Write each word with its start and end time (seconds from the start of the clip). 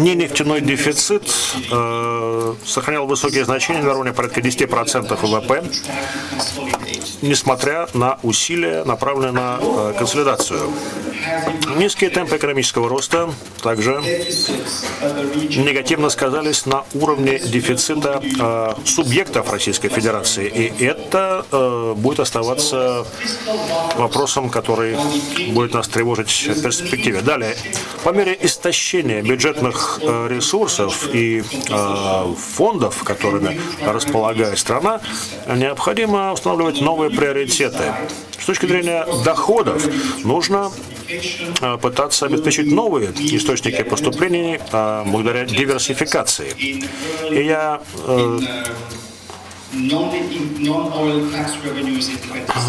ненефтяной 0.00 0.60
дефицит 0.60 1.22
э, 1.70 2.54
сохранял 2.64 3.06
высокие 3.06 3.44
значения 3.44 3.82
на 3.82 3.90
уровне 3.92 4.12
порядка 4.12 4.40
10% 4.40 5.18
ВВП, 5.20 5.64
несмотря 7.22 7.88
на 7.94 8.18
усилия, 8.22 8.84
направленные 8.84 9.32
на 9.32 9.58
э, 9.60 9.94
консолидацию. 9.98 10.70
Низкие 11.76 12.10
темпы 12.10 12.36
экономического 12.36 12.88
роста 12.88 13.30
также 13.62 14.02
негативно 15.56 16.10
сказались 16.10 16.66
на 16.66 16.84
уровне 16.94 17.38
дефицита 17.38 18.22
э, 18.22 18.74
субъектов 18.84 19.50
Российской 19.50 19.88
Федерации. 19.88 20.48
И 20.48 20.84
это 20.84 21.44
э, 21.50 21.94
будет 21.96 22.20
оставаться 22.20 23.06
вопросом, 23.96 24.50
который 24.50 24.96
будет 25.52 25.74
нас 25.74 25.88
тревожить 25.88 26.30
в 26.30 26.62
перспективе. 26.62 27.20
Далее, 27.20 27.56
по 28.04 28.10
мере 28.10 28.36
истощения 28.40 29.22
бюджетных 29.22 30.00
э, 30.02 30.28
ресурсов 30.28 31.08
и 31.12 31.42
э, 31.42 32.34
фондов, 32.36 33.02
которыми 33.04 33.60
располагает 33.82 34.58
страна, 34.58 35.00
необходимо 35.46 36.32
устанавливать 36.32 36.80
новые 36.80 37.10
приоритеты. 37.10 37.94
С 38.38 38.46
точки 38.46 38.66
зрения 38.66 39.06
доходов 39.24 39.86
нужно 40.24 40.70
пытаться 41.82 42.26
обеспечить 42.26 42.70
новые 42.70 43.10
источники 43.10 43.82
поступлений 43.82 44.58
э, 44.72 45.04
благодаря 45.06 45.44
диверсификации. 45.44 46.52
И 47.30 47.44
я 47.44 47.80
э, 48.06 48.40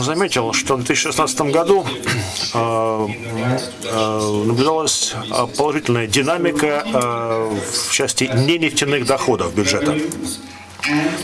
заметил, 0.02 0.54
что 0.54 0.76
в 0.76 0.84
2016 0.84 1.42
году 1.42 1.86
наблюдалась 4.44 5.16
положительная 5.58 6.06
динамика 6.06 6.86
в 6.86 7.92
части 7.92 8.26
ненефтяных 8.26 9.06
доходов 9.08 9.56
бюджета. 9.56 9.98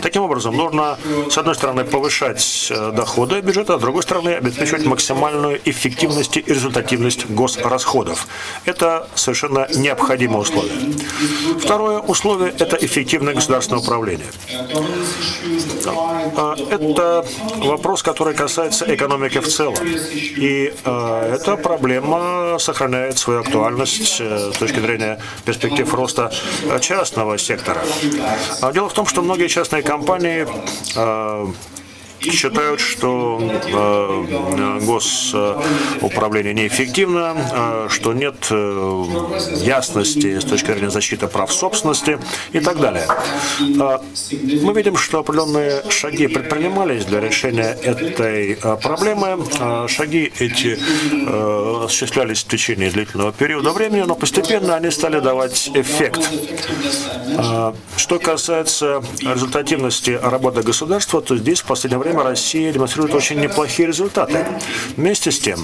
Таким 0.01 0.23
образом, 0.23 0.55
нужно, 0.55 0.97
с 1.29 1.37
одной 1.37 1.55
стороны, 1.55 1.83
повышать 1.83 2.67
э, 2.69 2.91
доходы 2.91 3.41
бюджета, 3.41 3.75
а 3.75 3.77
с 3.77 3.81
другой 3.81 4.03
стороны, 4.03 4.29
обеспечивать 4.29 4.85
максимальную 4.85 5.59
эффективность 5.65 6.37
и 6.37 6.43
результативность 6.47 7.29
госрасходов. 7.29 8.27
Это 8.65 9.07
совершенно 9.15 9.67
необходимое 9.75 10.39
условие. 10.39 10.93
Второе 11.59 11.99
условие– 11.99 12.53
это 12.59 12.77
эффективное 12.77 13.33
государственное 13.33 13.81
управление. 13.81 14.27
А, 16.35 16.55
это 16.69 17.25
вопрос, 17.57 18.03
который 18.03 18.33
касается 18.33 18.85
экономики 18.93 19.39
в 19.39 19.47
целом. 19.47 19.77
И 19.85 20.73
э, 20.85 21.33
эта 21.35 21.57
проблема 21.57 22.57
сохраняет 22.59 23.17
свою 23.17 23.41
актуальность 23.41 24.17
э, 24.19 24.51
с 24.53 24.57
точки 24.57 24.79
зрения 24.79 25.19
перспектив 25.45 25.91
роста 25.93 26.31
частного 26.81 27.37
сектора. 27.37 27.81
А 28.61 28.71
дело 28.71 28.89
в 28.89 28.93
том, 28.93 29.05
что 29.05 29.21
многие 29.21 29.46
частные 29.47 29.83
компании 29.83 30.47
э, 30.95 31.47
считают, 32.21 32.79
что 32.79 33.39
э, 33.41 34.79
госуправление 34.85 36.53
неэффективно, 36.53 37.35
э, 37.35 37.87
что 37.89 38.13
нет 38.13 38.35
э, 38.49 39.03
ясности 39.61 40.39
с 40.39 40.43
точки 40.43 40.67
зрения 40.67 40.89
защиты 40.89 41.27
прав 41.27 41.51
собственности 41.51 42.19
и 42.53 42.59
так 42.59 42.79
далее. 42.79 43.07
Мы 43.59 44.73
видим, 44.73 44.97
что 44.97 45.19
определенные 45.19 45.83
шаги 45.89 46.27
предпринимались 46.27 47.05
для 47.05 47.19
решения 47.19 47.77
этой 47.83 48.55
проблемы. 48.81 49.45
Шаги 49.87 50.31
эти 50.39 50.77
осуществлялись 51.85 52.43
в 52.43 52.47
течение 52.47 52.89
длительного 52.89 53.31
периода 53.31 53.71
времени, 53.71 54.01
но 54.01 54.15
постепенно 54.15 54.75
они 54.75 54.91
стали 54.91 55.19
давать 55.19 55.69
эффект. 55.73 56.21
Что 57.97 58.19
касается 58.19 59.01
результативности 59.21 60.19
работы 60.21 60.61
государства, 60.61 61.21
то 61.21 61.35
здесь 61.35 61.61
в 61.61 61.65
последнее 61.65 61.99
время 61.99 62.06
Россия 62.15 62.71
демонстрирует 62.71 63.13
очень 63.15 63.39
неплохие 63.39 63.87
результаты. 63.87 64.45
Вместе 64.95 65.31
с 65.31 65.39
тем, 65.39 65.59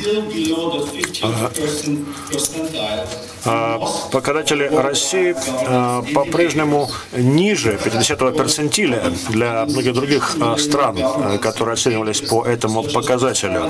а, 3.45 3.79
показатели 4.11 4.63
России 4.63 5.35
а, 5.67 6.03
по-прежнему 6.13 6.89
ниже 7.11 7.77
50-го 7.83 8.31
перцентиля 8.31 9.03
для 9.29 9.65
многих 9.65 9.93
других 9.93 10.35
а, 10.39 10.57
стран, 10.57 10.97
которые 11.39 11.73
оценивались 11.73 12.21
по 12.21 12.45
этому 12.45 12.83
показателю. 12.83 13.69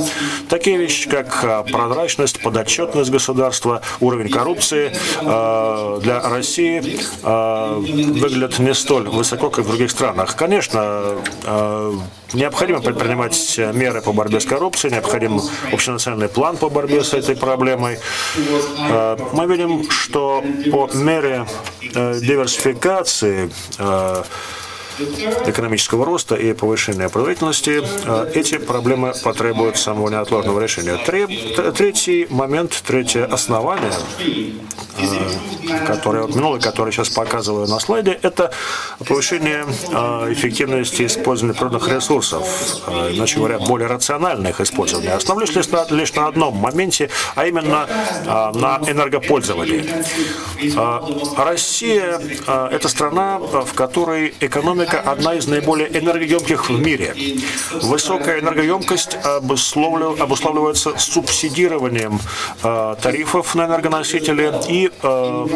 Такие 0.50 0.78
вещи, 0.78 1.10
как 1.10 1.66
прозрачность, 1.72 2.42
подотчетность 2.42 3.10
государства, 3.10 3.82
уровень 4.00 4.30
коррупции 4.30 4.94
для 5.22 6.22
России 6.30 7.00
выглядят 7.24 8.60
не 8.60 8.74
столь 8.74 9.10
высоко, 9.10 9.50
как 9.50 9.66
в 9.66 9.68
других 9.68 9.92
странах. 9.92 10.36
Конечно, 10.36 11.16
необходимо 12.34 12.82
предпринимать 12.82 13.60
меры 13.74 14.02
по 14.02 14.14
борьбе 14.14 14.40
с 14.40 14.46
коррупцией, 14.46 14.94
необходим 14.94 15.42
общенациональный 15.72 16.30
план 16.30 16.58
по 16.58 16.70
борьбе 16.70 17.04
с 17.04 17.14
этой 17.14 17.36
проблемой. 17.36 18.00
Мы 19.34 19.46
видим 19.48 19.90
что 19.90 20.44
по 20.72 20.90
мере 20.94 21.46
э, 21.82 22.20
диверсификации 22.20 23.50
э, 23.78 24.24
экономического 25.46 26.06
роста 26.06 26.36
и 26.36 26.54
повышения 26.54 27.09
производительности, 27.09 27.81
э, 28.06 28.31
эти 28.34 28.58
проблемы 28.58 29.14
потребуют 29.24 29.78
самого 29.78 30.09
неотложного 30.09 30.59
решения. 30.59 30.98
Третий 31.72 32.28
момент, 32.30 32.81
третье 32.86 33.26
основание, 33.26 33.92
э, 34.20 35.88
которое 35.88 36.26
упомянул 36.26 36.56
и 36.56 36.59
которое 36.59 36.92
сейчас 36.92 37.09
показываю 37.09 37.68
на 37.68 37.80
слайде, 37.80 38.20
это 38.22 38.52
повышение 39.00 39.66
э, 39.66 40.34
эффективности 40.34 41.06
использования 41.06 41.54
природных 41.56 41.88
ресурсов, 41.88 42.48
иначе 43.12 43.38
говоря, 43.38 43.60
более 43.60 43.88
рациональных 43.88 44.62
использований. 44.62 45.10
Остановлюсь 45.10 45.56
лишь 45.56 45.68
на, 45.70 45.86
лишь 45.90 46.14
на 46.14 46.28
одном 46.28 46.56
моменте, 46.56 47.10
а 47.36 47.46
именно 47.48 47.88
на 48.25 48.80
энергопользовании. 48.88 49.90
Россия– 51.38 52.20
это 52.72 52.88
страна, 52.88 53.40
в 53.40 53.74
которой 53.74 54.34
экономика 54.40 54.83
экономика 54.84 55.12
одна 55.12 55.36
из 55.36 55.48
наиболее 55.48 55.88
энергоемких 55.98 56.70
в 56.70 56.80
мире. 56.80 57.16
Высокая 57.82 58.40
энергоемкость 58.40 59.18
обуславливается 59.24 60.98
субсидированием 60.98 62.20
э, 62.64 62.96
тарифов 63.02 63.56
на 63.56 63.66
энергоносители 63.66 64.54
и 64.70 64.92
э, 65.02 65.48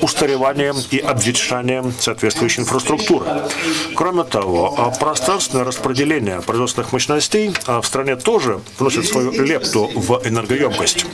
устареванием 0.00 0.76
и 0.90 0.98
обветшанием 0.98 1.92
соответствующей 1.98 2.62
инфраструктуры. 2.62 3.26
Кроме 3.94 4.24
того, 4.24 4.92
э, 4.94 4.98
пространственное 4.98 5.64
распределение 5.64 6.40
производственных 6.40 6.92
мощностей 6.92 7.54
в 7.66 7.82
стране 7.84 8.16
тоже 8.16 8.60
вносит 8.78 9.06
свою 9.06 9.32
лепту 9.32 9.90
в 9.94 10.20
энергоемкость. 10.24 11.06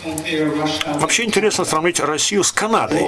Вообще 1.00 1.25
интересно 1.25 1.65
сравнить 1.65 2.00
Россию 2.00 2.45
с 2.45 2.53
Канадой. 2.53 3.06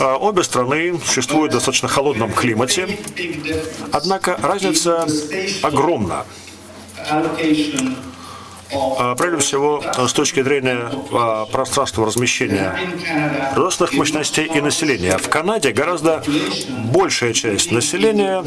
А, 0.00 0.16
обе 0.16 0.42
страны 0.42 0.98
существуют 1.04 1.52
в 1.52 1.54
достаточно 1.56 1.88
холодном 1.88 2.32
климате, 2.32 2.98
однако 3.92 4.38
разница 4.42 5.06
огромна. 5.62 6.24
А, 8.98 9.14
прежде 9.14 9.38
всего, 9.38 9.82
с 9.96 10.12
точки 10.12 10.42
зрения 10.42 10.90
а, 11.12 11.46
пространства 11.46 12.06
размещения 12.06 12.76
рослых 13.54 13.92
мощностей 13.92 14.46
и 14.46 14.60
населения. 14.60 15.18
В 15.18 15.28
Канаде 15.28 15.72
гораздо 15.72 16.22
большая 16.68 17.32
часть 17.32 17.70
населения 17.70 18.42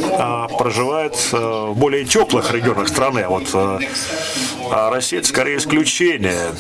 проживает 0.58 1.16
в 1.32 1.74
более 1.74 2.06
теплых 2.06 2.52
регионах 2.52 2.90
страны. 2.90 3.26
Вот 3.28 3.48
Россия– 4.70 5.20
это 5.22 5.28
скорее 5.28 5.58
исключение 5.58 6.52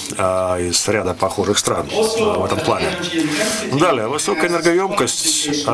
из 0.60 0.88
ряда 0.88 1.14
похожих 1.14 1.58
стран 1.58 1.88
в 1.90 2.46
этом 2.46 2.60
плане. 2.60 2.88
Далее, 3.74 4.08
высокая 4.08 4.50
энергоемкость 4.50 5.66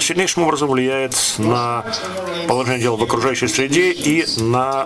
сильнейшим 0.00 0.42
образом 0.44 0.68
влияет 0.68 1.16
на 1.38 1.84
положение 2.48 2.82
дел 2.82 2.96
в 2.96 3.02
окружающей 3.02 3.48
среде 3.48 3.92
и 3.92 4.24
на 4.40 4.84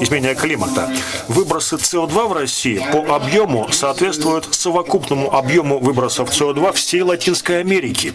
изменения 0.00 0.34
климата. 0.34 0.90
Выбросы 1.28 1.76
СО2 1.76 2.28
в 2.28 2.32
России 2.32 2.84
по 2.92 3.16
объему 3.16 3.68
соответствуют 3.72 4.48
совокупному 4.54 5.34
объему 5.34 5.78
выбросов 5.78 6.30
СО2 6.30 6.72
всей 6.72 7.02
Латинской 7.02 7.60
Америки. 7.60 8.14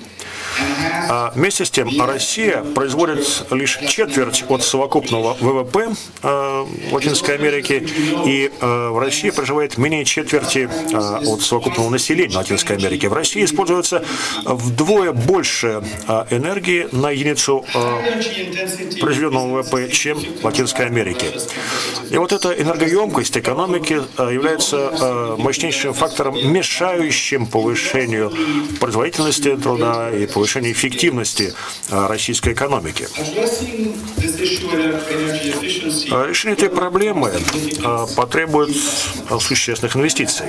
А 1.10 1.32
вместе 1.36 1.66
с 1.66 1.70
тем 1.70 1.90
Россия 2.02 2.64
производит 2.64 3.46
лишь 3.52 3.78
четверть 3.88 4.44
от 4.50 4.64
совокупного 4.64 5.36
ВВП 5.40 5.90
в 6.22 6.94
Латинской 6.94 7.36
Америке, 7.36 7.84
и 8.26 8.52
в 8.60 9.00
России 9.00 9.30
проживает 9.30 9.78
менее 9.78 10.04
четверти 10.04 10.68
от 10.96 11.42
совокупного 11.42 11.90
населения 11.90 12.36
Латинской 12.36 12.76
Америки. 12.78 13.06
В 13.06 13.14
России 13.14 13.46
используется 13.46 14.04
вдвое 14.46 15.12
больше 15.12 15.84
энергии 16.32 16.88
на 16.92 17.12
единицу 17.12 17.64
произведенного 19.00 19.62
ВВП, 19.62 19.90
чем 19.90 20.18
в 20.18 20.44
Латинской 20.44 20.88
Америке. 20.88 21.28
И 22.10 22.18
вот 22.18 22.32
эта 22.32 22.52
энергоемкость 22.52 23.38
экономики 23.38 24.02
является 24.18 25.36
мощнейшим 25.38 25.94
фактором, 25.94 26.36
мешающим 26.52 27.46
повышению 27.46 28.34
производительности 28.80 29.56
труда 29.56 30.10
и 30.12 30.26
повышению 30.26 30.72
эффективности 30.72 31.54
российской 31.90 32.54
экономики. 32.54 33.08
Решение 35.88 36.56
этой 36.58 36.70
проблемы 36.70 37.32
потребует 38.16 38.76
существенных 39.40 39.96
инвестиций. 39.96 40.46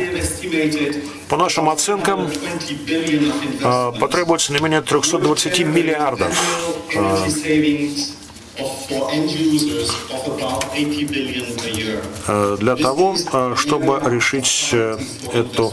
По 1.29 1.37
нашим 1.37 1.69
оценкам, 1.69 2.31
потребуется 4.00 4.52
не 4.52 4.61
менее 4.61 4.82
320 4.82 5.61
миллиардов 5.61 6.32
для 12.61 12.76
того, 12.76 13.17
чтобы 13.56 14.00
решить 14.11 14.75
эту 15.32 15.73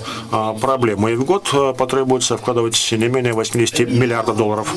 проблему. 0.61 1.07
И 1.09 1.15
в 1.15 1.25
год 1.25 1.75
потребуется 1.77 2.37
вкладывать 2.37 2.91
не 2.91 3.07
менее 3.07 3.33
80 3.33 3.79
миллиардов 3.89 4.37
долларов 4.37 4.75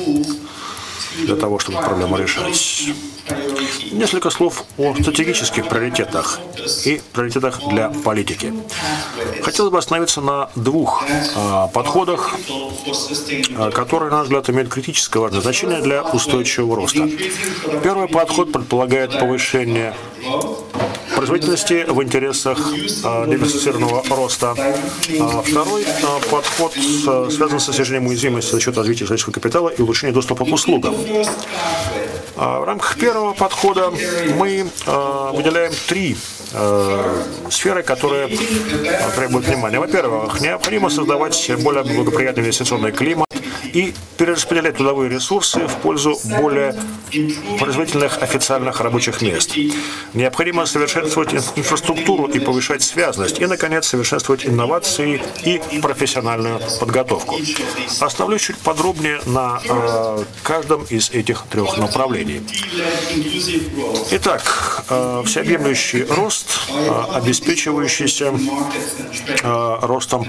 для 1.25 1.35
того, 1.35 1.59
чтобы 1.59 1.79
проблему 1.79 2.17
решать. 2.17 2.89
Несколько 3.91 4.29
слов 4.29 4.63
о 4.77 4.93
стратегических 4.95 5.67
приоритетах 5.67 6.39
и 6.85 7.01
приоритетах 7.13 7.59
для 7.67 7.89
политики. 7.89 8.53
Хотелось 9.41 9.71
бы 9.71 9.77
остановиться 9.77 10.21
на 10.21 10.49
двух 10.55 11.03
а, 11.35 11.67
подходах, 11.67 12.35
а, 13.57 13.71
которые, 13.71 14.09
на 14.11 14.17
наш 14.17 14.25
взгляд, 14.25 14.49
имеют 14.49 14.69
критическое 14.69 15.19
важное 15.19 15.41
значение 15.41 15.81
для 15.81 16.03
устойчивого 16.03 16.75
роста. 16.75 17.09
Первый 17.83 18.07
подход 18.07 18.51
предполагает 18.51 19.17
повышение 19.19 19.93
производительности 21.19 21.85
в 21.85 22.01
интересах 22.01 22.57
э, 22.71 23.25
диверсифицированного 23.27 24.03
роста. 24.09 24.55
А 25.19 25.41
второй 25.41 25.83
э, 25.83 25.85
подход 26.31 26.73
связан 27.29 27.59
со 27.59 27.73
снижением 27.73 28.07
уязвимости 28.07 28.51
за 28.51 28.61
счет 28.61 28.77
развития 28.77 29.03
человеческого 29.03 29.33
капитала 29.33 29.67
и 29.67 29.81
улучшения 29.81 30.13
доступа 30.13 30.45
к 30.45 30.47
услугам. 30.47 30.95
А 32.37 32.61
в 32.61 32.63
рамках 32.63 32.97
первого 32.97 33.33
подхода 33.33 33.91
мы 34.37 34.65
выделяем 35.33 35.73
три 35.89 36.15
сферы, 37.49 37.83
которые 37.83 38.29
требуют 39.15 39.45
внимания. 39.45 39.79
Во-первых, 39.79 40.39
необходимо 40.39 40.89
создавать 40.89 41.51
более 41.61 41.83
благоприятный 41.83 42.43
инвестиционный 42.43 42.93
климат 42.93 43.28
и 43.73 43.93
перераспределять 44.17 44.77
трудовые 44.77 45.09
ресурсы 45.09 45.67
в 45.67 45.75
пользу 45.77 46.19
более 46.25 46.75
производительных 47.59 48.21
официальных 48.21 48.81
рабочих 48.81 49.21
мест. 49.21 49.55
Необходимо 50.13 50.65
совершенствовать 50.65 51.33
инфраструктуру 51.55 52.27
и 52.27 52.39
повышать 52.39 52.83
связность. 52.83 53.39
И, 53.39 53.45
наконец, 53.45 53.87
совершенствовать 53.87 54.45
инновации 54.45 55.21
и 55.43 55.61
профессиональную 55.81 56.59
подготовку. 56.79 57.35
Остановлюсь 57.99 58.41
чуть 58.41 58.57
подробнее 58.57 59.19
на 59.25 59.61
э, 59.63 60.23
каждом 60.43 60.83
из 60.89 61.09
этих 61.11 61.43
трех 61.49 61.77
направлений. 61.77 62.41
Итак, 64.11 64.83
э, 64.89 65.23
всеобъемлющий 65.25 66.03
рост, 66.03 66.47
э, 66.69 67.03
обеспечивающийся 67.13 68.33
э, 69.43 69.77
ростом 69.81 70.27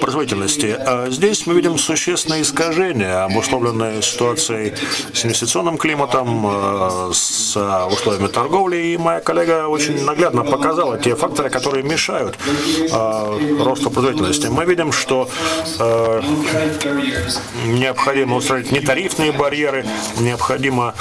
производительности. 0.00 0.76
Э, 0.78 1.10
здесь 1.10 1.46
мы 1.46 1.54
видим 1.54 1.78
существенные 1.78 2.42
искажения, 2.48 3.24
обусловленные 3.24 4.02
ситуацией 4.02 4.74
с 5.12 5.24
инвестиционным 5.24 5.76
климатом, 5.76 6.46
э, 6.46 7.10
с 7.12 7.56
условиями 7.92 8.28
торговли. 8.28 8.76
И 8.76 8.96
моя 8.96 9.20
коллега 9.20 9.68
очень 9.68 10.04
наглядно 10.04 10.44
показала 10.44 10.98
те 10.98 11.14
факторы, 11.14 11.50
которые 11.50 11.82
мешают 11.84 12.38
э, 12.90 13.62
росту 13.62 13.90
производительности. 13.90 14.46
Мы 14.46 14.64
видим, 14.64 14.92
что 14.92 15.28
э, 15.78 16.22
необходимо 17.66 18.36
устранить 18.36 18.72
нетарифные 18.72 19.32
барьеры, 19.32 19.84
необходимо 20.18 20.94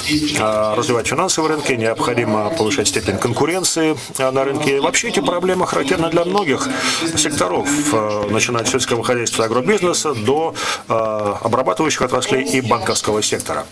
развивать 0.76 1.08
финансовые 1.08 1.54
рынки, 1.54 1.74
необходимо 1.74 2.50
повышать 2.50 2.88
степень 2.88 3.18
конкуренции 3.18 3.98
на 4.18 4.44
рынке. 4.44 4.82
Вообще 4.82 5.10
эти 5.10 5.20
проблемы 5.20 5.66
характерны 5.66 6.10
для 6.10 6.26
многих 6.26 6.68
секторов, 7.16 7.70
начиная 8.30 8.64
от 8.64 8.68
сельского 8.68 9.04
хозяйства 9.04 9.44
и 9.44 9.46
агробизнеса 9.46 10.14
до 10.14 10.54
обрабатывающих 11.44 12.01
отраслей 12.01 12.44
и 12.44 12.62
банковского 12.62 13.22
сектора. 13.22 13.66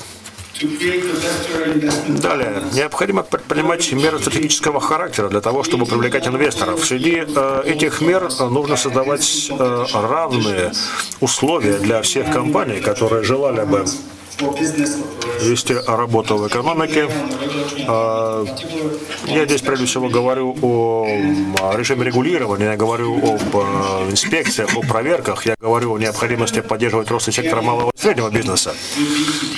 Далее, 2.08 2.64
необходимо 2.72 3.24
предпринимать 3.24 3.92
меры 3.92 4.20
стратегического 4.20 4.80
характера 4.80 5.28
для 5.28 5.42
того, 5.42 5.64
чтобы 5.64 5.86
привлекать 5.86 6.28
инвесторов. 6.28 6.86
Среди 6.86 7.26
э, 7.28 7.64
этих 7.66 8.00
мер 8.00 8.30
нужно 8.40 8.78
создавать 8.78 9.48
э, 9.52 9.86
равные 9.94 10.72
условия 11.20 11.78
для 11.78 12.02
всех 12.02 12.32
компаний, 12.32 12.80
которые 12.80 13.24
желали 13.24 13.66
бы 13.66 13.86
вести 15.42 15.74
работу 15.74 16.38
в 16.38 16.48
экономике. 16.48 17.10
А, 17.88 18.46
я 19.28 19.46
здесь 19.46 19.62
прежде 19.62 19.86
всего 19.86 20.10
говорю 20.10 20.56
о 20.62 21.08
режиме 21.76 22.06
регулирования, 22.06 22.66
я 22.66 22.78
говорю 22.78 23.18
об 23.18 23.56
э, 23.56 24.12
инспекциях, 24.12 24.76
о 24.76 24.82
проверках, 24.82 25.46
я 25.46 25.56
говорю 25.60 25.94
о 25.94 26.00
необходимости 26.00 26.62
поддерживать 26.62 27.10
рост 27.12 27.32
сектора 27.32 27.62
малого 27.62 27.92
и 27.96 28.00
среднего 28.00 28.30
бизнеса. 28.30 28.74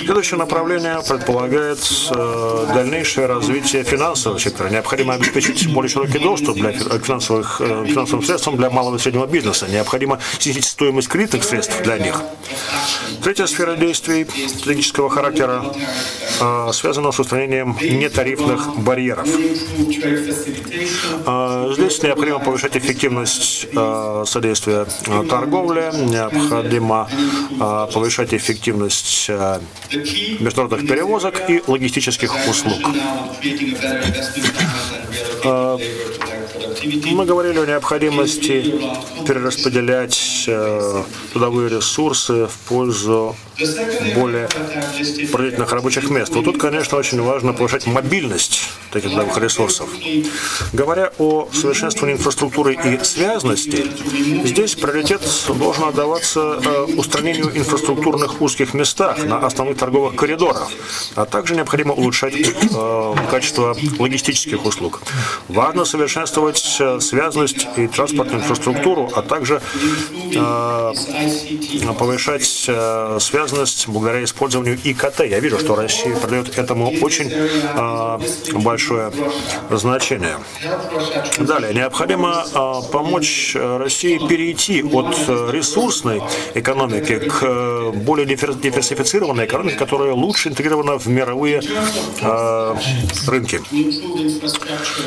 Следующее 0.04 0.38
направление 0.38 1.00
предполагает 1.06 1.78
э, 2.10 2.66
дальнейшее 2.74 3.26
развитие 3.26 3.84
финансового 3.84 4.38
сектора. 4.38 4.68
Необходимо 4.68 5.14
обеспечить 5.14 5.72
более 5.72 5.90
широкий 5.90 6.18
доступ 6.18 6.56
для 6.56 6.72
финансовых, 6.72 7.60
э, 7.60 7.86
финансовым 7.86 8.24
средствам 8.24 8.56
для 8.56 8.70
малого 8.70 8.96
и 8.96 8.98
среднего 8.98 9.26
бизнеса. 9.26 9.66
Необходимо 9.68 10.18
снизить 10.38 10.64
стоимость 10.64 11.08
кредитных 11.08 11.44
средств 11.44 11.82
для 11.82 11.98
них. 11.98 12.22
Третья 13.22 13.46
сфера 13.46 13.76
действий 13.76 14.26
стратегического 14.68 15.08
характера 15.08 15.64
а, 16.42 16.72
связана 16.72 17.10
с 17.10 17.18
устранением 17.18 17.74
нетарифных 17.80 18.76
барьеров. 18.80 19.26
А, 21.24 21.72
здесь 21.72 22.02
необходимо 22.02 22.38
повышать 22.38 22.76
эффективность 22.76 23.66
а, 23.74 24.24
содействия 24.26 24.86
торговли, 25.30 25.90
необходимо 25.94 27.08
повышать 27.58 28.34
эффективность 28.34 29.30
международных 30.40 30.86
перевозок 30.86 31.48
и 31.48 31.62
логистических 31.66 32.34
услуг. 32.46 32.78
Мы 37.12 37.24
говорили 37.24 37.58
о 37.58 37.66
необходимости 37.66 38.74
перераспределять 39.26 40.44
э, 40.46 41.02
трудовые 41.32 41.68
ресурсы 41.68 42.46
в 42.46 42.68
пользу 42.68 43.36
более 44.14 44.48
производительных 45.32 45.72
рабочих 45.72 46.10
мест. 46.10 46.32
Вот 46.34 46.44
тут, 46.44 46.60
конечно, 46.60 46.96
очень 46.96 47.20
важно 47.20 47.52
повышать 47.52 47.86
мобильность 47.86 48.68
таких 48.92 49.10
трудовых 49.10 49.38
ресурсов. 49.38 49.88
Говоря 50.72 51.12
о 51.18 51.48
совершенствовании 51.52 52.16
инфраструктуры 52.16 52.74
и 52.74 53.04
связности, 53.04 53.84
здесь 54.44 54.74
приоритет 54.74 55.22
должен 55.58 55.84
отдаваться 55.84 56.60
э, 56.64 56.82
устранению 56.96 57.56
инфраструктурных 57.56 58.40
узких 58.40 58.74
местах 58.74 59.24
на 59.24 59.38
основных 59.38 59.78
торговых 59.78 60.14
коридорах, 60.14 60.70
а 61.16 61.24
также 61.24 61.54
необходимо 61.54 61.94
улучшать 61.94 62.34
э, 62.34 63.14
качество 63.30 63.76
логистических 63.98 64.64
услуг. 64.64 65.02
Важно 65.48 65.84
совершенствовать 65.84 66.57
э, 66.80 67.00
связность 67.00 67.66
и 67.76 67.86
транспортную 67.86 68.40
инфраструктуру, 68.42 69.10
а 69.14 69.22
также 69.22 69.60
повышать 71.98 72.44
связность 72.44 73.48
связанность 73.48 73.88
благодаря 73.88 74.24
использованию 74.24 74.78
ИКТ. 74.82 75.20
Я 75.20 75.40
вижу, 75.40 75.58
что 75.58 75.74
Россия 75.74 76.14
придает 76.16 76.58
этому 76.58 76.92
очень 77.00 77.30
э, 77.30 78.18
большое 78.58 79.12
значение. 79.70 80.36
Далее, 81.38 81.74
необходимо 81.74 82.44
э, 82.44 82.92
помочь 82.92 83.56
России 83.56 84.18
перейти 84.28 84.82
от 84.82 85.16
ресурсной 85.52 86.22
экономики 86.54 87.18
к 87.18 87.92
более 87.94 88.26
диверсифицированной 88.26 89.46
экономике, 89.46 89.76
которая 89.76 90.12
лучше 90.12 90.48
интегрирована 90.48 90.98
в 90.98 91.06
мировые 91.06 91.62
э, 92.20 92.74
рынки. 93.26 93.60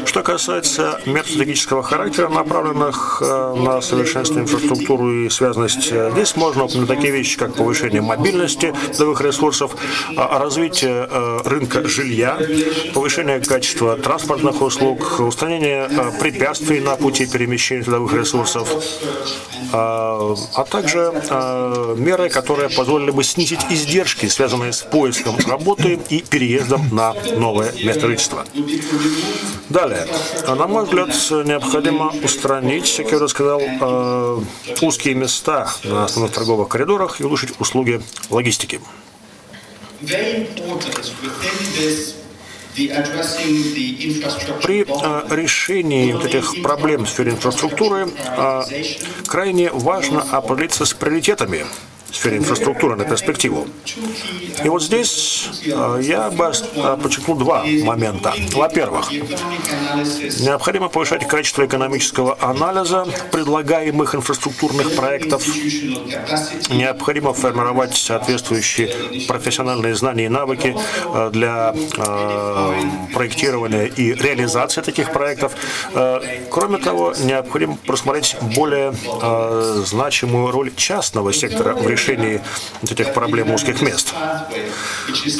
Что 0.05 0.23
касается 0.23 0.99
мер 1.05 1.25
стратегического 1.41 1.81
характера, 1.81 2.29
направленных 2.29 3.17
э, 3.19 3.55
на 3.57 3.81
совершенствование 3.81 4.43
инфраструктуры 4.43 5.25
и 5.25 5.29
связанность, 5.31 5.89
э, 5.91 6.11
здесь 6.13 6.35
можно 6.35 6.65
упомянуть 6.65 6.87
такие 6.87 7.11
вещи, 7.11 7.35
как 7.35 7.55
повышение 7.55 7.99
мобильности 7.99 8.75
трудовых 8.95 9.21
ресурсов, 9.21 9.75
а, 10.15 10.37
развитие 10.37 11.07
э, 11.09 11.39
рынка 11.43 11.87
жилья, 11.87 12.37
повышение 12.93 13.39
качества 13.39 13.97
транспортных 13.97 14.61
услуг, 14.61 15.19
устранение 15.19 15.89
препятствий 16.19 16.79
на 16.79 16.95
пути 16.95 17.25
перемещения 17.25 17.83
трудовых 17.83 18.13
ресурсов, 18.13 18.69
а 19.73 20.65
также 20.69 21.11
меры, 21.97 22.29
которые 22.29 22.69
позволили 22.69 23.11
бы 23.11 23.23
снизить 23.23 23.65
издержки, 23.69 24.27
связанные 24.27 24.73
с 24.73 24.81
поиском 24.81 25.37
работы 25.47 25.99
и 26.09 26.21
переездом 26.21 26.87
на 26.91 27.15
новое 27.37 27.71
место 27.83 28.07
жительства. 28.07 28.45
Далее. 29.69 30.05
На 30.47 30.67
мой 30.67 30.83
взгляд, 30.83 31.15
необходимо 31.29 32.13
устранить, 32.23 32.95
как 32.97 33.11
я 33.11 33.17
уже 33.17 33.29
сказал, 33.29 33.61
э, 33.61 34.41
узкие 34.81 35.15
места 35.15 35.71
на 35.83 36.05
основных 36.05 36.33
торговых 36.33 36.69
коридорах 36.69 37.21
и 37.21 37.23
улучшить 37.23 37.59
услуги 37.59 38.01
логистики. 38.29 38.81
При 44.63 44.85
э, 44.87 45.35
решении 45.35 46.13
вот 46.13 46.25
этих 46.25 46.61
проблем 46.63 47.05
в 47.05 47.09
сфере 47.09 47.31
инфраструктуры 47.31 48.09
э, 48.37 48.63
крайне 49.27 49.69
важно 49.71 50.21
определиться 50.21 50.85
с 50.85 50.93
приоритетами 50.93 51.65
в 52.11 52.15
сфере 52.15 52.37
инфраструктуры 52.37 52.95
на 52.95 53.05
перспективу. 53.05 53.67
И 54.63 54.69
вот 54.69 54.83
здесь 54.83 55.49
э, 55.65 55.99
я 56.03 56.29
бы 56.29 56.51
э, 56.51 56.97
подчеркнул 57.01 57.37
два 57.37 57.63
момента. 57.83 58.33
Во-первых, 58.53 59.11
необходимо 59.11 60.89
повышать 60.89 61.27
качество 61.27 61.65
экономического 61.65 62.37
анализа 62.41 63.07
предлагаемых 63.31 64.13
инфраструктурных 64.15 64.95
проектов. 64.95 65.47
Необходимо 66.69 67.33
формировать 67.33 67.95
соответствующие 67.95 69.25
профессиональные 69.27 69.95
знания 69.95 70.25
и 70.25 70.29
навыки 70.29 70.75
э, 71.05 71.29
для 71.31 71.73
проектирования 73.13 73.85
и 73.85 74.13
реализации 74.13 74.81
таких 74.81 75.11
проектов. 75.11 75.53
Кроме 76.49 76.77
того, 76.77 77.13
необходимо 77.23 77.77
просмотреть 77.85 78.35
более 78.55 78.93
значимую 79.85 80.51
роль 80.51 80.71
частного 80.75 81.33
сектора 81.33 81.73
в 81.73 81.87
решении 81.87 82.00
решении 82.01 82.41
этих 82.83 83.13
проблем 83.13 83.51
узких 83.51 83.81
мест. 83.81 84.13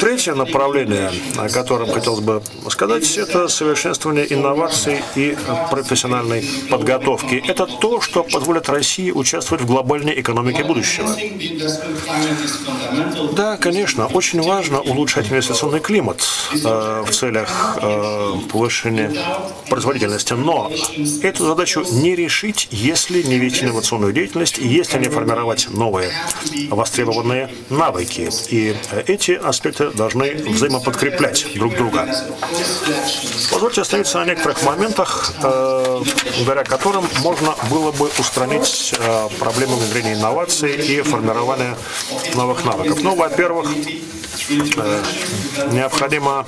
Третье 0.00 0.34
направление, 0.34 1.10
о 1.36 1.48
котором 1.48 1.90
хотелось 1.90 2.20
бы 2.20 2.42
сказать, 2.70 3.18
это 3.18 3.48
совершенствование 3.48 4.32
инноваций 4.32 5.02
и 5.16 5.36
профессиональной 5.70 6.44
подготовки. 6.70 7.42
Это 7.46 7.66
то, 7.66 8.00
что 8.00 8.22
позволит 8.22 8.68
России 8.68 9.10
участвовать 9.10 9.64
в 9.64 9.66
глобальной 9.66 10.20
экономике 10.20 10.64
будущего. 10.64 11.08
Да, 13.32 13.56
конечно, 13.56 14.06
очень 14.06 14.42
важно 14.42 14.80
улучшать 14.80 15.30
инвестиционный 15.30 15.80
климат 15.80 16.22
э, 16.52 17.04
в 17.06 17.10
целях 17.10 17.78
э, 17.80 18.34
повышения 18.50 19.10
производительности, 19.68 20.34
но 20.34 20.70
эту 21.22 21.46
задачу 21.46 21.84
не 21.90 22.14
решить, 22.14 22.68
если 22.70 23.22
не 23.22 23.38
вести 23.38 23.64
инновационную 23.64 24.12
деятельность, 24.12 24.58
если 24.58 24.98
не 24.98 25.08
формировать 25.08 25.68
новые 25.70 26.12
востребованные 26.70 27.50
навыки. 27.70 28.30
И 28.50 28.76
эти 29.06 29.32
аспекты 29.32 29.90
должны 29.90 30.34
взаимоподкреплять 30.34 31.46
друг 31.54 31.74
друга. 31.76 32.08
Позвольте 33.50 33.82
остановиться 33.82 34.18
на 34.18 34.24
некоторых 34.24 34.62
моментах, 34.62 35.34
э, 35.42 36.02
благодаря 36.36 36.64
которым 36.64 37.04
можно 37.20 37.54
было 37.70 37.92
бы 37.92 38.10
устранить 38.18 38.94
э, 38.98 39.28
проблемы 39.38 39.76
внедрения 39.76 40.14
инноваций 40.14 40.74
и 40.74 41.02
формирования 41.02 41.76
новых 42.34 42.64
навыков. 42.64 42.98
Ну, 43.02 43.14
во-первых, 43.14 43.68
э, 44.48 45.02
необходимо 45.72 46.46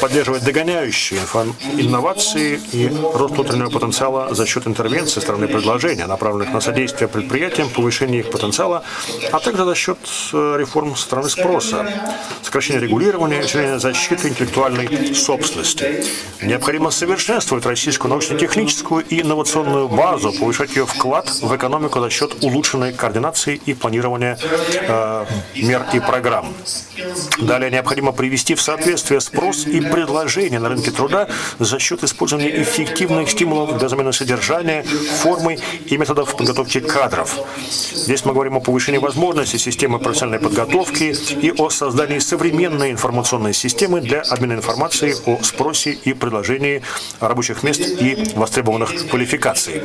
поддерживать 0.00 0.44
догоняющие 0.44 1.20
инновации 1.78 2.60
и 2.72 2.88
рост 3.14 3.34
внутреннего 3.34 3.70
потенциала 3.70 4.34
за 4.34 4.46
счет 4.46 4.66
интервенции 4.66 5.20
стороны 5.20 5.48
предложения, 5.48 6.06
направленных 6.06 6.52
на 6.52 6.60
содействие 6.60 7.08
предприятиям, 7.08 7.68
повышение 7.70 8.20
их 8.20 8.30
потенциала, 8.30 8.82
а 9.32 9.38
также 9.38 9.64
за 9.64 9.74
счет 9.74 9.98
э, 10.32 10.56
реформ 10.58 10.96
со 10.96 11.02
стороны 11.02 11.28
спроса, 11.28 11.86
сокращения 12.42 12.80
регулирования, 12.80 13.40
усиления 13.40 13.78
защиты 13.78 14.28
интеллектуальной 14.28 15.14
собственности. 15.14 16.04
Необходимо 16.42 16.90
совершенствовать 16.90 17.66
российскую 17.66 18.10
научно-техническую 18.10 19.04
и 19.04 19.22
инновационную 19.22 19.88
базу, 19.88 20.32
повышать 20.32 20.76
ее 20.76 20.86
вклад 20.86 21.30
в 21.30 21.54
экономику 21.54 22.00
за 22.00 22.10
счет 22.10 22.42
улучшенной 22.42 22.92
координации 22.92 23.60
и 23.66 23.74
планирования 23.74 24.38
э, 24.42 25.26
мер 25.56 25.86
и 25.92 26.00
программ. 26.00 26.52
Далее 27.38 27.70
необходимо 27.70 28.12
привести 28.12 28.54
в 28.54 28.62
соответствие 28.62 29.20
спрос 29.20 29.66
и 29.70 29.80
предложения 29.80 30.58
на 30.58 30.68
рынке 30.68 30.90
труда 30.90 31.28
за 31.58 31.78
счет 31.78 32.04
использования 32.04 32.62
эффективных 32.62 33.30
стимулов 33.30 33.78
для 33.78 33.88
замены 33.88 34.12
содержания, 34.12 34.82
формы 35.22 35.58
и 35.86 35.96
методов 35.96 36.36
подготовки 36.36 36.80
кадров. 36.80 37.38
Здесь 37.94 38.24
мы 38.24 38.32
говорим 38.32 38.56
о 38.56 38.60
повышении 38.60 38.98
возможностей 38.98 39.58
системы 39.58 39.98
профессиональной 39.98 40.40
подготовки 40.40 41.14
и 41.40 41.52
о 41.56 41.70
создании 41.70 42.18
современной 42.18 42.90
информационной 42.90 43.54
системы 43.54 44.00
для 44.00 44.20
обмена 44.20 44.54
информацией 44.54 45.14
о 45.26 45.42
спросе 45.42 45.92
и 45.92 46.12
предложении 46.12 46.82
рабочих 47.20 47.62
мест 47.62 47.80
и 47.80 48.32
востребованных 48.34 49.08
квалификаций. 49.08 49.82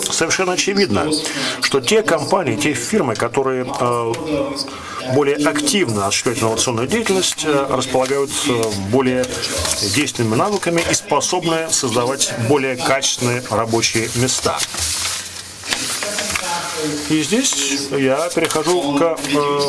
Совершенно 0.00 0.52
очевидно, 0.52 1.10
что 1.62 1.80
те 1.80 2.02
компании, 2.02 2.56
те 2.56 2.74
фирмы, 2.74 3.14
которые 3.14 3.66
э, 3.80 4.12
более 5.14 5.36
активно 5.36 6.06
осуществляют 6.06 6.40
инновационную 6.42 6.86
деятельность, 6.86 7.44
э, 7.44 7.66
располагают 7.68 8.30
э, 8.48 8.62
более 8.90 9.24
действенными 9.94 10.36
навыками 10.36 10.82
и 10.90 10.94
способны 10.94 11.68
создавать 11.70 12.32
более 12.48 12.76
качественные 12.76 13.42
рабочие 13.50 14.08
места. 14.16 14.58
И 17.10 17.22
здесь 17.22 17.88
я 17.90 18.28
перехожу 18.34 18.96
к 18.98 19.02
э, 19.02 19.16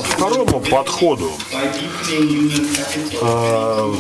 второму 0.03 0.60
подходу, 0.62 1.32
э, 3.22 3.93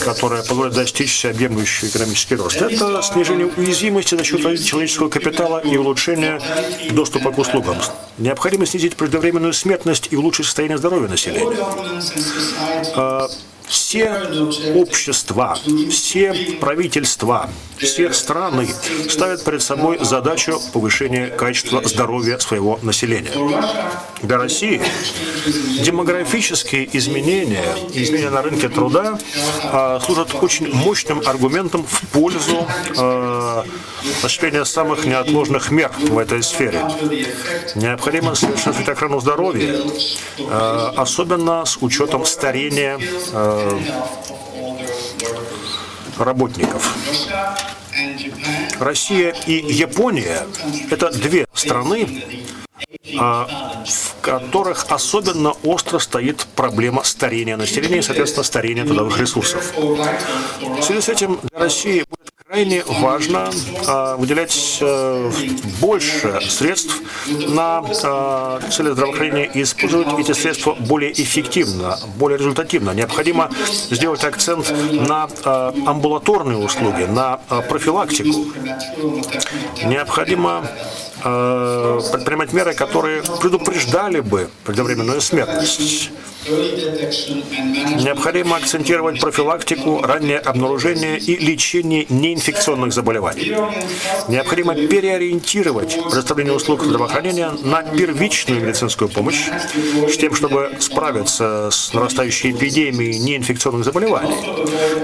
которое 0.00 0.42
позволит 0.42 0.74
достичь 0.74 1.14
всеобъемлющий 1.14 1.88
экономический 1.88 2.36
рост. 2.36 2.60
Это 2.60 3.02
снижение 3.02 3.46
уязвимости 3.56 4.14
за 4.14 4.24
счет 4.24 4.40
человеческого 4.40 5.08
капитала 5.08 5.58
и 5.58 5.76
улучшение 5.76 6.40
доступа 6.90 7.32
к 7.32 7.38
услугам. 7.38 7.76
Необходимо 8.18 8.66
снизить 8.66 8.96
преждевременную 8.96 9.52
смертность 9.52 10.08
и 10.10 10.16
улучшить 10.16 10.46
состояние 10.46 10.78
здоровья 10.78 11.08
населения. 11.08 11.56
Все 13.68 14.10
общества, 14.74 15.58
все 15.90 16.56
правительства, 16.60 17.50
все 17.78 18.12
страны 18.12 18.68
ставят 19.08 19.44
перед 19.44 19.62
собой 19.62 19.98
задачу 20.00 20.60
повышения 20.72 21.28
качества 21.28 21.82
здоровья 21.84 22.38
своего 22.38 22.78
населения. 22.82 23.32
Для 24.22 24.38
России 24.38 24.80
демографические 25.82 26.88
изменения, 26.96 27.64
изменения 27.92 28.30
на 28.30 28.42
рынке 28.42 28.68
труда 28.68 29.18
а, 29.64 30.00
служат 30.00 30.34
очень 30.42 30.74
мощным 30.74 31.22
аргументом 31.24 31.84
в 31.84 32.00
пользу 32.08 32.66
а, 32.96 33.64
осуществления 34.22 34.64
самых 34.64 35.04
неотложных 35.04 35.70
мер 35.70 35.92
в 35.98 36.18
этой 36.18 36.42
сфере. 36.42 36.82
Необходимо 37.74 38.34
совершенствовать 38.34 38.88
охрану 38.88 39.20
здоровья, 39.20 39.80
а, 40.50 40.94
особенно 40.96 41.64
с 41.64 41.78
учетом 41.80 42.24
старения 42.24 42.98
работников. 46.18 46.94
Россия 48.78 49.34
и 49.46 49.52
Япония– 49.52 50.46
это 50.90 51.10
две 51.10 51.46
страны, 51.52 52.22
а, 53.18 53.84
в 53.86 54.20
которых 54.20 54.86
особенно 54.90 55.52
остро 55.62 55.98
стоит 55.98 56.46
проблема 56.54 57.02
старения 57.02 57.56
населения 57.56 57.98
и, 57.98 58.02
соответственно, 58.02 58.44
старения 58.44 58.84
трудовых 58.84 59.18
ресурсов. 59.18 59.72
В 59.76 60.82
связи 60.82 61.00
с 61.00 61.08
этим 61.08 61.40
для 61.42 61.58
России 61.58 62.04
крайне 62.48 62.82
важно 62.82 63.50
э, 63.86 64.16
выделять 64.16 64.78
э, 64.80 65.30
больше 65.82 66.40
средств 66.48 67.02
на 67.26 67.82
э, 67.86 68.60
цели 68.70 68.90
здравоохранения 68.90 69.50
и 69.52 69.62
использовать 69.62 70.18
эти 70.18 70.32
средства 70.32 70.74
более 70.74 71.12
эффективно, 71.12 71.98
более 72.16 72.38
результативно. 72.38 72.92
Необходимо 72.92 73.50
сделать 73.90 74.24
акцент 74.24 74.72
на 74.92 75.28
э, 75.44 75.72
амбулаторные 75.86 76.56
услуги, 76.56 77.02
на 77.02 77.38
э, 77.50 77.60
профилактику. 77.68 78.46
Необходимо 79.84 80.66
предпринимать 82.12 82.52
меры, 82.52 82.74
которые 82.74 83.22
предупреждали 83.40 84.20
бы 84.20 84.48
преждевременную 84.64 85.20
смертность. 85.20 86.10
Необходимо 86.48 88.56
акцентировать 88.56 89.20
профилактику, 89.20 90.00
раннее 90.02 90.38
обнаружение 90.38 91.18
и 91.18 91.36
лечение 91.36 92.06
неинфекционных 92.08 92.92
заболеваний. 92.92 93.54
Необходимо 94.28 94.74
переориентировать 94.74 95.98
предоставление 96.04 96.54
услуг 96.54 96.84
здравоохранения 96.84 97.50
на 97.62 97.82
первичную 97.82 98.62
медицинскую 98.62 99.08
помощь, 99.08 99.48
с 100.08 100.16
тем, 100.16 100.34
чтобы 100.34 100.72
справиться 100.78 101.68
с 101.70 101.92
нарастающей 101.92 102.52
эпидемией 102.52 103.18
неинфекционных 103.18 103.84
заболеваний. 103.84 104.36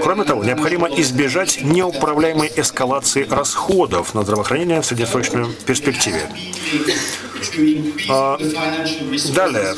Кроме 0.01 0.23
того, 0.23 0.43
необходимо 0.43 0.87
избежать 0.87 1.59
неуправляемой 1.61 2.51
эскалации 2.55 3.27
расходов 3.29 4.15
на 4.15 4.23
здравоохранение 4.23 4.81
в 4.81 4.85
среднесрочной 4.85 5.45
перспективе. 5.65 6.14
А, 6.15 7.34
далее, 9.33 9.75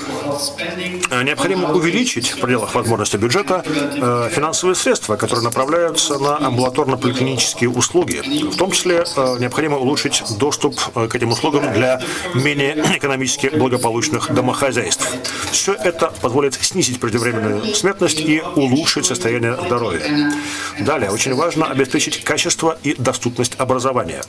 необходимо 1.24 1.74
увеличить 1.74 2.30
в 2.30 2.40
пределах 2.40 2.76
возможностей 2.76 3.18
бюджета 3.18 3.64
э, 3.66 4.30
финансовые 4.32 4.76
средства, 4.76 5.16
которые 5.16 5.44
направляются 5.44 6.18
на 6.20 6.38
амбулаторно-поликлинические 6.38 7.70
услуги. 7.70 8.22
В 8.50 8.58
том 8.58 8.72
числе 8.72 9.04
э, 9.16 9.38
необходимо 9.40 9.78
улучшить 9.78 10.24
доступ 10.38 10.80
э, 10.96 11.08
к 11.08 11.16
этим 11.16 11.32
услугам 11.32 11.74
для 11.74 12.02
менее 12.34 12.84
экономически 12.96 13.48
благополучных 13.48 14.34
домохозяйств. 14.34 15.08
Все 15.52 15.74
это 15.74 16.14
позволит 16.22 16.54
снизить 16.56 17.00
преждевременную 17.00 17.76
смертность 17.76 18.20
и 18.20 18.42
улучшить 18.56 19.06
состояние 19.06 19.58
здоровья. 19.66 20.32
Далее, 20.80 21.12
очень 21.12 21.34
важно 21.34 21.68
обеспечить 21.68 22.24
качество 22.24 22.78
и 22.84 22.96
доступность 22.98 23.56
образования. 23.58 24.22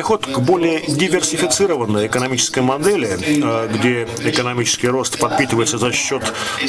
Переход 0.00 0.24
к 0.24 0.38
более 0.38 0.80
диверсифицированной 0.80 2.06
экономической 2.06 2.60
модели, 2.60 3.18
э, 3.20 3.68
где 3.68 4.08
экономический 4.30 4.88
рост 4.88 5.18
подпитывается 5.18 5.76
за 5.76 5.92
счет 5.92 6.22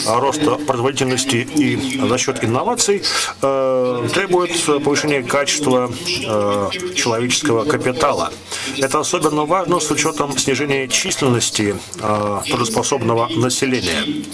роста 0.05 0.55
производительности 0.55 1.37
и 1.37 2.01
за 2.09 2.17
счет 2.17 2.43
инноваций, 2.43 3.03
э, 3.41 4.07
требует 4.13 4.51
повышения 4.83 5.23
качества 5.23 5.89
э, 5.89 6.69
человеческого 6.93 7.63
капитала. 7.63 8.33
Это 8.77 8.99
особенно 8.99 9.45
важно 9.45 9.79
с 9.79 9.89
учетом 9.89 10.37
снижения 10.37 10.89
численности 10.89 11.75
трудоспособного 12.49 13.29
населения. 13.29 14.25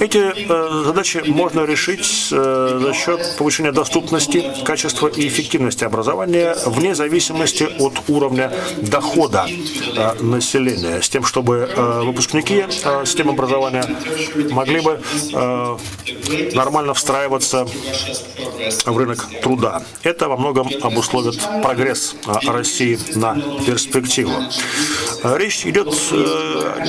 Эти 0.00 0.46
задачи 0.84 1.22
можно 1.26 1.66
решить 1.66 2.06
за 2.30 2.92
счет 2.94 3.36
повышения 3.36 3.72
доступности, 3.72 4.42
качества 4.64 5.08
и 5.08 5.28
эффективности 5.28 5.84
образования 5.84 6.56
вне 6.64 6.94
зависимости 6.94 7.68
от 7.78 8.03
уровня 8.08 8.52
дохода 8.78 9.46
э, 9.48 10.22
населения, 10.22 11.00
с 11.02 11.08
тем, 11.08 11.24
чтобы 11.24 11.68
э, 11.74 12.00
выпускники 12.02 12.64
э, 12.66 13.04
системы 13.04 13.32
образования 13.32 13.84
могли 14.50 14.80
бы 14.80 15.00
нормально 16.54 16.94
встраиваться 16.94 17.66
в 18.86 18.98
рынок 18.98 19.26
труда. 19.42 19.82
Это 20.02 20.28
во 20.28 20.36
многом 20.36 20.68
обусловит 20.82 21.40
прогресс 21.62 22.14
России 22.46 22.98
на 23.14 23.36
перспективу. 23.66 24.32
Речь 25.22 25.66
идет 25.66 25.88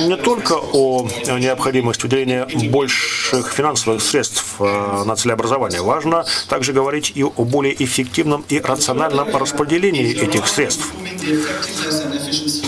не 0.06 0.16
только 0.16 0.54
о 0.54 1.06
необходимости 1.38 2.02
выделения 2.02 2.46
больших 2.70 3.52
финансовых 3.52 4.02
средств 4.02 4.56
на 4.58 5.16
целеобразование. 5.16 5.82
Важно 5.82 6.24
также 6.48 6.72
говорить 6.72 7.12
и 7.14 7.24
о 7.24 7.44
более 7.44 7.74
эффективном 7.82 8.44
и 8.48 8.60
рациональном 8.60 9.34
распределении 9.34 10.14
этих 10.16 10.46
средств. 10.48 10.92
Э, 11.28 12.65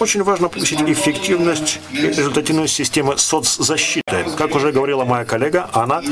очень 0.00 0.22
важно 0.22 0.48
повысить 0.48 0.80
эффективность 0.82 1.80
и 1.92 2.06
результативность 2.08 2.74
системы 2.74 3.18
соцзащиты. 3.18 4.24
Как 4.36 4.54
уже 4.54 4.72
говорила 4.72 5.04
моя 5.04 5.24
коллега 5.24 5.68
Анна, 5.72 6.02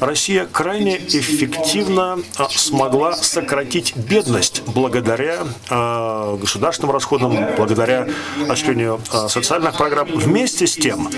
Россия 0.00 0.46
крайне 0.50 0.96
эффективно 0.98 2.18
э, 2.38 2.44
смогла 2.50 3.14
сократить 3.14 3.96
бедность 3.96 4.62
благодаря 4.66 5.40
э, 5.68 6.36
государственным 6.40 6.92
расходам, 6.92 7.36
благодаря 7.56 8.08
осуществлению 8.48 9.00
социальных 9.28 9.76
программ. 9.76 10.08
Вместе 10.14 10.66
с 10.66 10.74
тем 10.74 11.08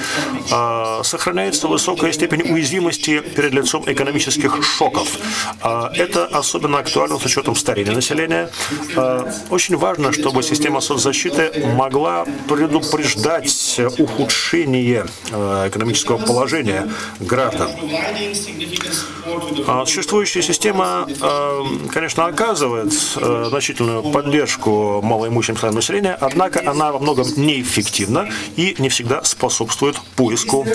сохраняется 1.05 1.69
высокая 1.69 2.13
степень 2.13 2.43
уязвимости 2.53 3.21
перед 3.21 3.53
лицом 3.53 3.85
экономических 3.87 4.63
шоков. 4.63 5.09
Это 5.61 6.27
особенно 6.27 6.79
актуально 6.79 7.19
с 7.19 7.25
учетом 7.25 7.55
старения 7.57 7.93
населения. 7.93 8.51
Очень 9.51 9.77
важно, 9.77 10.13
чтобы 10.13 10.43
система 10.43 10.81
соцзащиты 10.81 11.52
могла 11.75 12.25
предупреждать 12.49 13.81
ухудшение 13.99 15.07
э, 15.31 15.69
экономического 15.69 16.19
положения 16.19 16.89
граждан. 17.21 17.71
А 19.67 19.85
существующая 19.87 20.43
система, 20.43 21.07
э, 21.09 21.61
конечно, 21.91 22.27
оказывает 22.27 22.93
э, 23.17 23.47
значительную 23.49 24.03
поддержку 24.03 25.01
малоимущим 25.03 25.57
слоям 25.57 25.75
населения, 25.75 26.17
однако 26.21 26.63
она 26.69 26.93
во 26.93 26.99
многом 26.99 27.27
неэффективна 27.37 28.29
и 28.57 28.75
не 28.79 28.89
всегда 28.89 29.23
способствует 29.25 30.01
поиску 30.17 30.67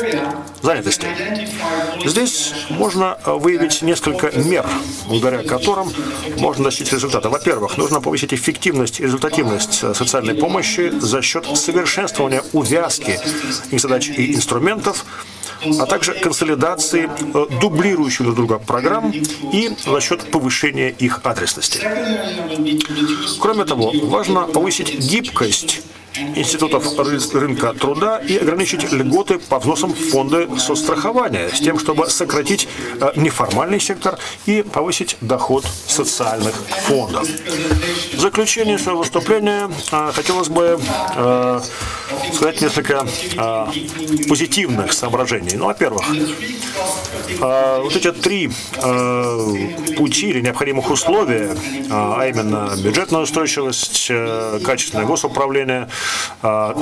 занятости. 0.61 1.07
Здесь 2.05 2.53
можно 2.69 3.17
выявить 3.25 3.81
несколько 3.81 4.31
мер, 4.37 4.65
благодаря 5.07 5.43
которым 5.43 5.91
можно 6.37 6.65
достичь 6.65 6.91
результата. 6.91 7.29
Во-первых, 7.29 7.77
нужно 7.77 8.01
повысить 8.01 8.33
эффективность 8.33 8.99
и 8.99 9.03
результативность 9.03 9.73
социальной 9.95 10.35
помощи 10.35 10.66
за 10.75 11.21
счет 11.21 11.45
совершенствования 11.57 12.43
увязки 12.53 13.19
их 13.71 13.79
задач 13.79 14.09
и 14.09 14.35
инструментов, 14.35 15.05
а 15.79 15.85
также 15.85 16.13
консолидации 16.13 17.09
э, 17.33 17.59
дублирующих 17.61 18.23
друг 18.23 18.35
друга 18.35 18.59
программ 18.59 19.11
и 19.11 19.71
за 19.85 20.01
счет 20.01 20.29
повышения 20.31 20.89
их 20.89 21.21
адресности. 21.23 21.79
Кроме 23.39 23.65
того, 23.65 23.91
важно 24.03 24.41
повысить 24.41 24.99
гибкость 24.99 25.81
институтов 26.35 26.97
рынка 27.33 27.73
труда 27.73 28.17
и 28.19 28.37
ограничить 28.37 28.91
льготы 28.91 29.39
по 29.39 29.59
взносам 29.59 29.93
в 29.93 30.09
фонды 30.09 30.47
соцстрахования 30.57 31.49
с 31.49 31.59
тем, 31.59 31.79
чтобы 31.79 32.09
сократить 32.09 32.67
э, 32.99 33.11
неформальный 33.15 33.79
сектор 33.79 34.17
и 34.45 34.61
повысить 34.61 35.17
доход 35.21 35.65
социальных 35.87 36.55
фондов. 36.85 37.27
В 38.13 38.19
заключение 38.19 38.77
своего 38.77 38.99
выступления 38.99 39.69
э, 39.91 40.11
хотелось 40.13 40.49
бы 40.49 40.79
э, 41.15 41.61
сказать 42.33 42.61
несколько 42.61 43.05
позитивных 44.27 44.93
соображений. 44.93 45.55
Ну, 45.55 45.65
во-первых, 45.65 46.05
вот 47.39 47.95
эти 47.95 48.11
три 48.11 48.49
пути 49.97 50.29
или 50.29 50.41
необходимых 50.41 50.89
условия, 50.89 51.55
а 51.89 52.25
именно 52.27 52.73
бюджетная 52.77 53.21
устойчивость, 53.21 54.11
качественное 54.63 55.05
госуправление– 55.05 55.89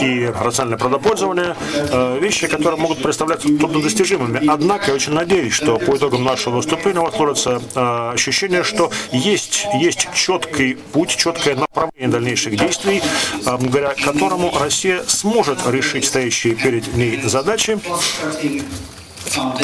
и 0.01 0.31
рациональное 0.39 0.77
продопользование, 0.77 1.55
а, 1.91 2.19
вещи, 2.19 2.47
которые 2.47 2.79
могут 2.79 3.01
представляться 3.01 3.47
труднодостижимыми. 3.47 4.47
Однако 4.47 4.88
я 4.88 4.93
очень 4.95 5.13
надеюсь, 5.13 5.53
что 5.53 5.77
по 5.77 5.95
итогам 5.95 6.23
нашего 6.23 6.57
выступления 6.57 6.99
у 6.99 7.03
вас 7.03 7.15
сложится 7.15 7.61
а, 7.75 8.11
ощущение, 8.11 8.63
что 8.63 8.91
есть, 9.11 9.67
есть 9.79 10.07
четкий 10.13 10.75
путь, 10.75 11.15
четкое 11.15 11.55
направление 11.55 12.09
дальнейших 12.09 12.57
действий, 12.57 13.01
благодаря 13.43 13.93
которому 13.93 14.51
Россия 14.57 15.03
сможет 15.07 15.59
решить 15.67 16.05
стоящие 16.05 16.55
перед 16.55 16.95
ней 16.95 17.21
задачи 17.23 17.79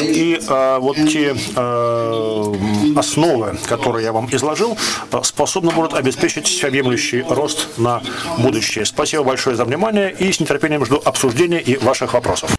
и 0.00 0.40
э, 0.40 0.78
вот 0.80 0.96
те 0.96 1.34
э, 1.56 2.54
основы, 2.96 3.56
которые 3.66 4.04
я 4.04 4.12
вам 4.12 4.28
изложил, 4.32 4.76
способны 5.22 5.72
будут 5.72 5.94
обеспечить 5.94 6.46
всеобъемлющий 6.46 7.22
рост 7.28 7.68
на 7.78 8.02
будущее. 8.38 8.84
Спасибо 8.84 9.24
большое 9.24 9.56
за 9.56 9.64
внимание 9.64 10.12
и 10.12 10.32
с 10.32 10.40
нетерпением 10.40 10.84
жду 10.84 11.00
обсуждения 11.04 11.60
и 11.60 11.76
ваших 11.76 12.14
вопросов. 12.14 12.54